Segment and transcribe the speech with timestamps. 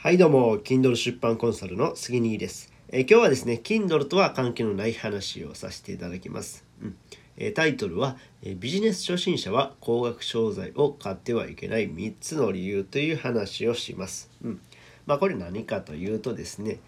[0.00, 6.96] はいどうも Kindle 出版コンサルの杉兄です、えー今日はですね Kindle とは関係のない話をさせていただきます、うん。
[7.36, 14.60] えータイトルは、えビジネス初心者は高額商材を買ってはいけない3つの理由」という話をします、うん。
[15.04, 16.78] まあこれ何かというとですね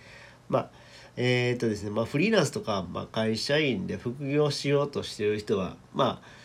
[0.48, 0.70] まあ
[1.16, 6.39] えーとですねまあ、フリーランスとか、まあ、会社員で副業しようとしている人はまあ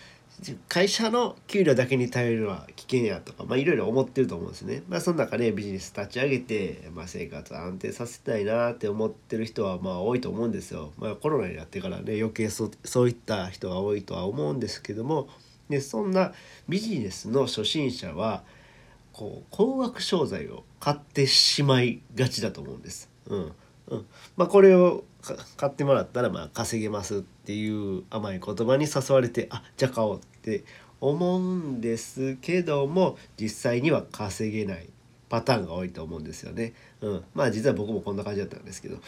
[0.67, 4.83] 会社の給料だけに頼るのは危険やとか、まあ、いろいろ思ってると思うんですね。
[4.89, 10.91] まあ、その中でビジネス立ち上げて、まあ、生活安定させたいなって思ってる人はまあ多いと思うんですよ。
[10.97, 15.29] まあ、コロナになってからね余計そそういった人が多いとは思うんですけども
[15.69, 16.33] でそんな
[16.67, 18.43] ビジネスの初心者は
[19.13, 23.09] こう高額商材を買ってしまいがちだと思うんです。
[23.27, 23.51] うん
[23.87, 24.05] うん、
[24.35, 25.05] まあこれを
[25.57, 30.63] 買ってもらったらまあ稼げますってていう甘い言葉に誘われてあじゃあ買おうって
[30.99, 34.87] 思うんですけども実際には稼げない
[35.29, 36.73] パターンが多いと思うんですよね。
[37.01, 38.99] うん、まあ実は僕もこんな感じだったんですけど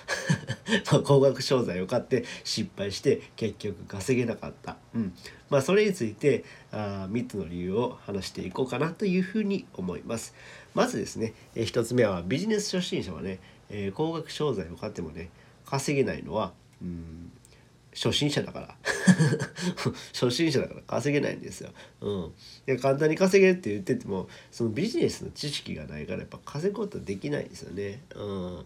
[1.03, 5.13] 高額商材を買って失敗して結局稼げなかった、うん、
[5.49, 10.33] まあそれについてあ3つの理由を話していこうかなというふうに思います。
[10.73, 15.29] まずですね、え1つ目はビジネス初心者はね、えー高額商材を買ってもね
[15.65, 17.31] 稼げないのはうん
[17.97, 18.77] 初心者だから。
[20.13, 21.71] 初心者だから稼げないんですよ。
[22.01, 22.33] うん、
[22.67, 28.03] で簡単に稼げるって言っててもそのビジネスの知識がないからやっぱ稼ぐことはできないんですよね。
[28.15, 28.65] うん、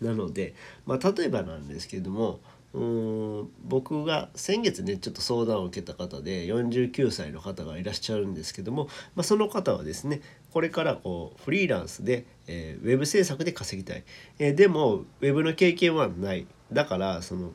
[0.00, 0.54] なので、
[0.86, 2.40] まあ、例えばなんですけども
[2.74, 10.20] うん僕が先月ねちょっと相談を受けた方で49歳の方がいらっしゃるんですけども、まあ、その方はですね
[10.52, 14.04] これからこうフリーランスで、えーウェブ制作で稼ぎたい、
[14.38, 16.46] えーでもウェブの経験はない。
[16.72, 17.52] だからその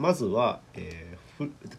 [0.00, 1.10] まずは、えー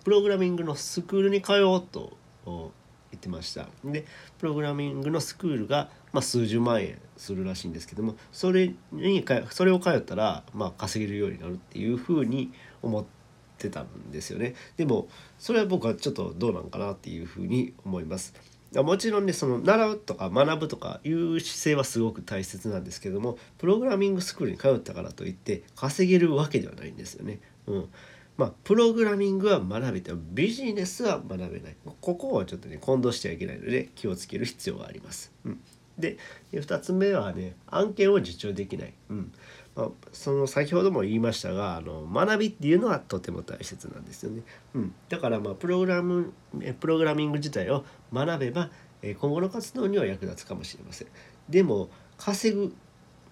[0.03, 2.72] プログラミングのスクールに通おうと言
[3.16, 3.67] ってました。
[3.86, 4.05] で
[4.39, 13.05] プログラミングのスクールが、まあ、数十万円するらしいんですけどもそれにかそれを通ったら、まあ、稼げるようになるっていうふうに思っ
[13.59, 14.55] てたんですよね。
[14.77, 15.08] でも
[15.38, 18.33] それは僕はちょっとどうなんかなっていうふうに思います。
[18.73, 27.42] もちろんねその習うとか学ぶとかいう姿勢はすごく大切なんですけどもプログラミングスクールに通ったからといって稼げるわけではないんですよね。
[27.67, 27.89] うん
[28.38, 35.32] まあ、プログラミングは学べてもビジネスは学べないここはちょっとね混同してはいけないので気をつける必要があります。
[35.45, 35.60] うん、
[36.00, 36.17] で
[36.54, 38.94] 2つ目はね案件を受注できない。
[39.10, 39.32] うん
[39.76, 44.42] まあ、その先ほども言いましたがあの学びっていうのはとても大切なんですよね。
[44.73, 46.33] うん、だからまあプログラム
[46.80, 48.71] プログラミング自体を学べば
[49.04, 51.08] 今後の活動には役立つかもしれません。
[51.48, 52.73] でも稼ぐ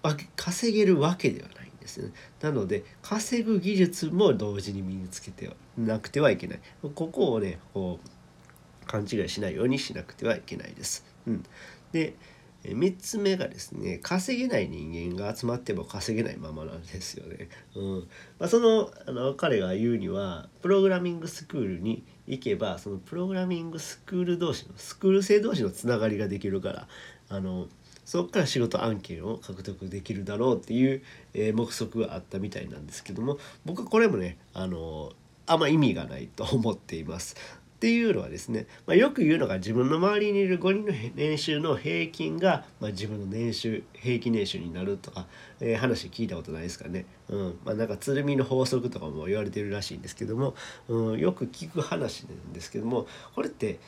[0.02, 2.12] わけ稼げるわけではないですね。
[2.40, 6.60] なので稼ぐ技術も同時に身につけてなくてはいけない。
[6.94, 11.04] ここをねこう勘違いしないようにしなくてはいけないです。
[11.26, 11.44] うん、
[11.92, 12.14] で
[12.64, 17.48] 3つ目がですね稼げない人間が集まっても稼げないままなんですよね。
[17.74, 18.08] うん
[18.38, 26.88] まあ、そのあの彼が言うにはプログラミングスクールに行けばそのプログラミングスクール同士のスクール生同士のつながりができるから
[27.30, 27.68] あの
[28.10, 31.00] そこから仕事案件を獲得できるだろうっていう、
[31.32, 35.12] え目測があったみたいなんですけども僕はこれもねあの
[35.46, 37.36] あんま意味がないと思っています。
[37.76, 45.28] っていうのはですね、まあ、よく言うのが自分の周りにいる5人の年収の平均が、まあ、自分の年収平均年収になるとか、
[45.60, 47.06] えー話聞いたことないですかね。
[47.28, 50.56] うんまあ、なんか鶴見の法則とかも言われてるらしいんですけども、
[50.88, 53.06] うん、よく聞く話なんですけども
[53.36, 53.78] これって、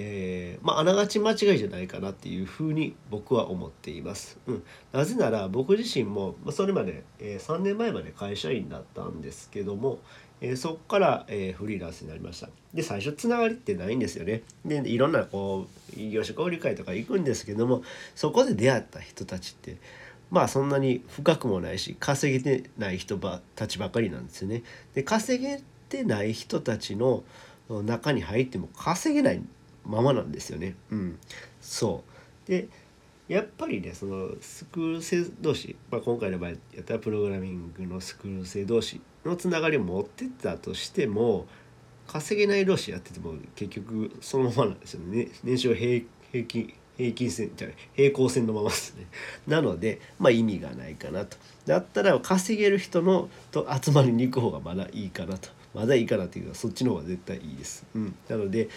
[0.00, 4.38] えーまあ、あながち間違いじゃないかなっていうふうに僕は思っています。
[4.46, 9.98] うん、なぜなら僕自身もまそれまで、えー3年前まで会社員だったんですけども、
[10.40, 12.48] えーそこから、えフリーランスになりました。
[12.72, 14.42] で最初つながりってないんですよね。
[14.64, 15.66] でいろんなこ
[15.96, 17.82] う業種交流会とか行くんですけども
[18.14, 19.78] そこで出会った人たちって
[20.30, 24.62] まあそんなに深くもないし稼げてない人ばたちばかりなんですよね。
[24.94, 27.24] で稼げてない人たちの
[27.68, 29.42] 中に入っても稼げない
[29.88, 30.76] ままなんですよね。
[30.90, 31.18] うん。
[31.60, 32.04] そ
[32.46, 32.50] う。
[32.50, 32.68] で
[33.26, 41.46] やっぱりねそのスクール生同士、まあ、今回の場合やったらプログラミングのスクール生同士のつながりを持ってったとしても
[42.06, 45.28] 稼げない同士やってても結局そのままなんですよね。
[45.44, 49.06] 年収平平均平均線じゃない平行線のままですね。
[49.46, 51.36] なのでまあ意味がないかなと。
[51.66, 55.50] だったら稼げる人のと集まりに行く方がまだいいかなと。
[55.74, 58.68] まだいいかなっていうのはそっちの方が絶対いいです、うん、なので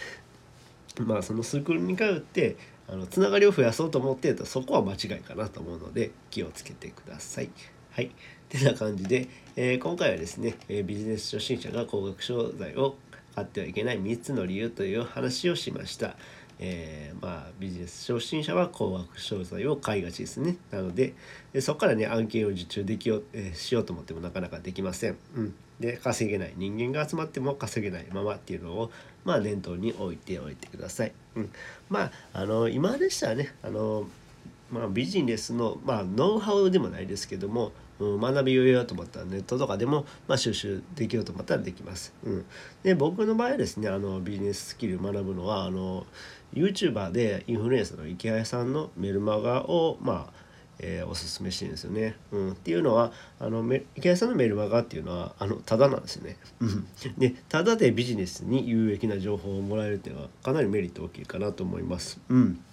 [1.00, 2.56] まあそのスクールに通って
[2.88, 7.50] あのつながりを増やそうと思ってるとそこは間違いかなと思うので気をつけてください。
[7.90, 8.10] はい。
[8.48, 12.96] てな感じで、えー今回はですね、えビジネス初心者が高額商材を
[13.34, 16.16] 買ってはいけない3つの理由という話をしました。
[16.58, 21.14] えー、まあビジネス初心者は高額商材を買いがちですねなので
[21.52, 25.16] でそこからね案件を受注できよう、えー、しようと思ってもなかなかできません。
[25.36, 28.90] うん、で稼げない人間が集まっても稼げないままっていうのを
[29.24, 31.12] まあ念頭に置いておいてください。
[31.36, 31.50] うん、
[31.88, 34.06] まああの今でしたらねあの
[34.72, 42.14] まあ、ビジネスの、まあ、ノウハウでもないですけども、うん、学びを得ようと思ったらネットとかでも、まあ、収集できようと思ったらできます。
[42.24, 42.44] うん、
[42.82, 46.06] で僕の場合はですねあのビジネススキルを学ぶのはあの
[46.54, 50.42] YouTuber でインフルエンサーの池谷さんのメルマガをまあ
[50.84, 52.16] えー、おすすめしてるんですよね。
[52.32, 53.62] うん、っていうのはあの
[53.94, 56.36] 池谷さんのメルマガっていうのはあのただなんですよね。
[57.18, 62.18] でただでビジネスに有益な情報をもらえるっていうのはかなりメリット大きいかなと思います。
[62.28, 62.64] うん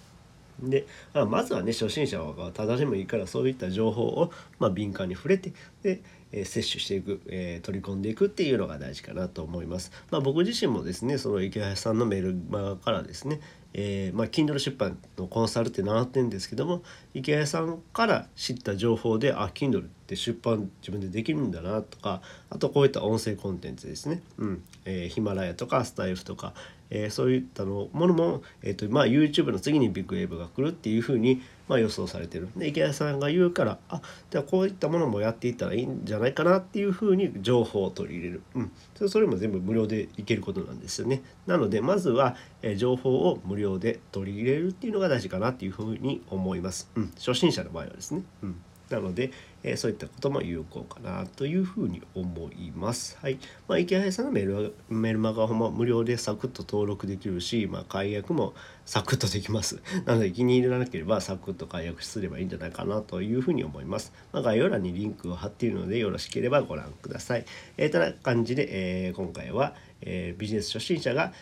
[0.62, 0.86] で
[1.28, 5.52] まずはね初心者はただでもいいからそういった情報を、まあ、敏感に触れて
[5.82, 6.02] で、
[6.32, 9.90] えー、摂取していく、えー、取り込んでいくっていうのが大事かなと思います。
[10.10, 13.40] まあ、僕自身もですねその池谷さんのメールマガからですね
[13.72, 16.82] えー、まあ、Kindle 出版のコンサルって習ってるんですけども
[17.14, 22.20] 池谷さんから知った情報であ Kindle って出版自分でできるんだなとか
[22.50, 26.52] あとこういった音声コンテンツですね、うんえー、ヒマラヤとかスタイフとか、
[26.90, 32.48] えー、そういったのものも、えーとまあ、YouTube の次にビッグウェーブが来るっていうふうに、まあ、予想されてる。
[32.56, 41.22] で池谷さんが言うからあじゃあこういったものもやっていったらいいんじゃないかなっていうふうに情報を取り入れる、うん、それも全部無料でいけることなんですよね。
[41.46, 48.56] なのでまずは、えー、情報を無料で取り入れるっていうのが大事かなっていうふうに思います、うん、初心者の場合はですね、うん。
[48.90, 49.30] なので、
[49.62, 53.16] えー、そういったことも有効かなというふうに思います。
[53.22, 53.38] はい。
[53.68, 58.52] まあ、池谷さんのメールメルマガも無料でサクッと登録できるし、まあ、解約も
[58.84, 59.80] サクッとできます。
[60.04, 64.12] なので気に入らなければサクッと解約すればいいんじゃないかなというふうに思います。
[64.32, 67.44] まあ、概要欄にリンクを貼っているのでよろしければご覧ください。
[67.76, 68.68] えー、ただ感じで、
[69.06, 71.32] えー、今回は、えー、ビジネス初心者が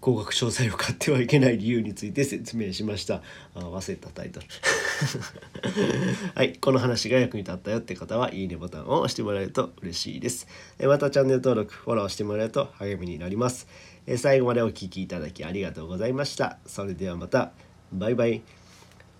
[0.00, 3.22] 高額商材を買ってはいけない理由について説明しました。
[3.54, 4.46] あ忘れたタイトル。
[6.34, 10.46] はいこの話が役に立ったよって方はいいねボタンを押してもらえると嬉しいです。
[10.80, 13.68] またチャンネル登録フォローしてもらえると励みになります。
[14.16, 16.58] 最後までお聴きいただきありがとうございました。
[16.66, 17.52] それではまた。
[17.92, 18.42] バイバイ。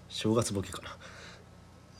[0.09, 0.97] 正月ボケかな。